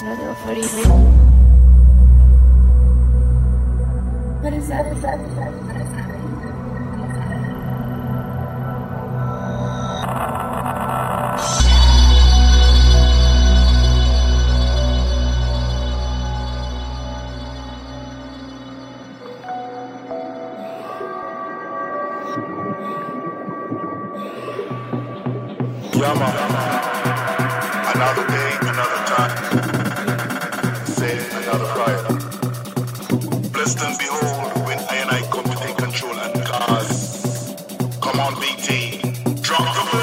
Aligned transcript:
What 0.00 0.58
is 4.54 4.68
that? 4.68 4.86
Yama, 25.94 26.28
another. 27.94 28.31
I'm 38.14 38.20
on 38.20 38.40
BT. 38.40 38.98
Drunk 39.40 40.01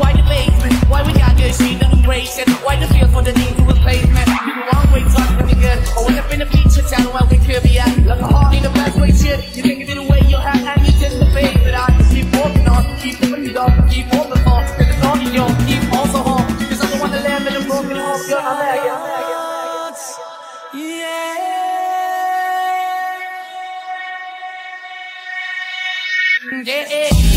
Why 0.00 0.12
the 0.12 0.24
basement? 0.28 0.74
Why 0.90 1.02
we 1.06 1.12
got 1.14 1.36
good 1.36 1.54
shit, 1.54 1.80
no 1.80 1.90
embracing? 1.90 2.50
Why 2.64 2.76
the 2.76 2.86
feel 2.92 3.08
for 3.08 3.22
the 3.22 3.32
need 3.32 3.56
to 3.56 3.62
replace 3.62 4.06
me? 4.06 4.22
You 4.46 4.52
the 4.58 4.64
wrong 4.70 4.86
way, 4.92 5.02
talk 5.10 5.28
to 5.38 5.44
me 5.46 5.54
good. 5.54 5.78
Or 5.96 6.04
when 6.06 6.18
up 6.18 6.32
in 6.32 6.38
the 6.40 6.46
feature 6.46 6.86
town 6.86 7.12
where 7.12 7.26
we 7.30 7.38
could 7.38 7.62
be 7.62 7.78
at. 7.78 7.92
Like 8.04 8.20
a 8.20 8.26
heart 8.26 8.54
in 8.54 8.64
a 8.64 8.70
bad 8.70 8.94
way, 9.00 9.12
shit. 9.12 9.56
You 9.56 9.62
think 9.62 9.80
it 9.80 9.88
in 9.90 9.98
the 9.98 10.06
way 10.10 10.20
you 10.28 10.36
have, 10.36 10.60
and 10.60 10.80
you 10.86 10.92
just 10.98 11.18
the 11.18 11.26
face 11.32 11.58
but 11.64 11.74
I 11.74 11.86
keep 12.10 12.28
walking 12.34 12.68
on, 12.68 12.82
keep 12.98 13.20
moving 13.20 13.56
on, 13.56 13.88
keep 13.88 14.06
walking 14.12 14.42
on. 14.46 14.62
Cause 14.76 14.88
it's 14.88 15.04
all 15.04 15.18
you, 15.18 15.40
own, 15.40 15.54
keep 15.66 15.84
also 15.92 16.18
home. 16.18 16.46
Cause 16.68 16.80
I'm 16.80 16.90
the 16.90 16.98
one 17.00 17.10
that 17.12 17.22
live 17.22 17.46
in 17.46 17.62
a 17.62 17.66
broken 17.66 17.96
home, 17.96 18.20
you're 18.28 18.42
not 18.42 18.58
there, 18.58 18.76
yeah. 18.84 19.24
Yeah, 26.64 26.86
yeah. 26.88 27.33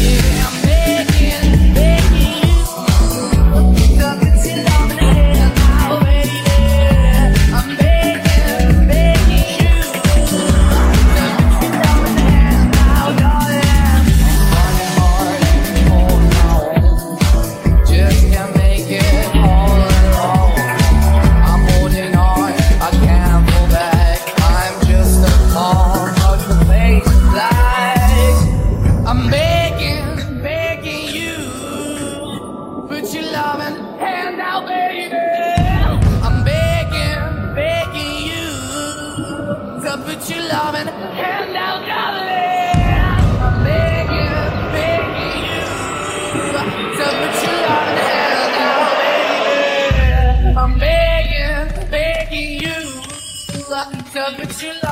you 54.63 54.73
love 54.81 54.86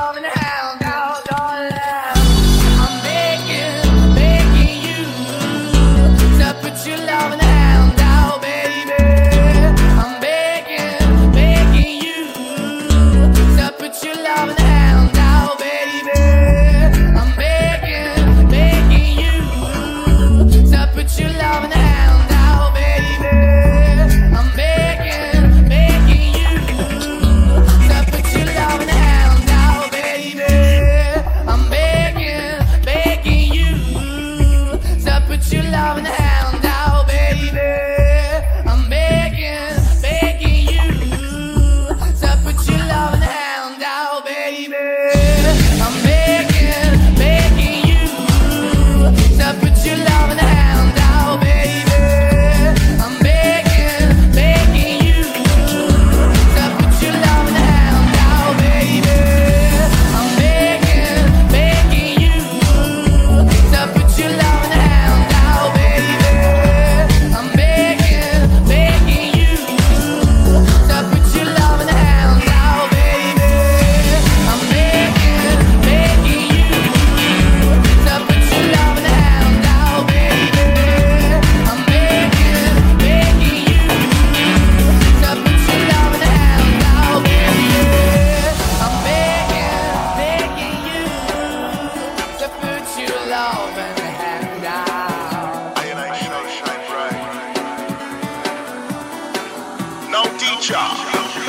no 100.15 100.23
teacher. 100.37 101.44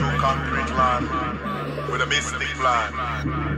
Through 0.00 0.16
concrete 0.16 0.74
land 0.74 1.06
with 1.92 2.00
a 2.00 2.06
mystic 2.06 2.48
plan. 2.56 3.49